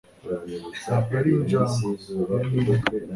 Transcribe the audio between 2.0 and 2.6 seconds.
iyo ni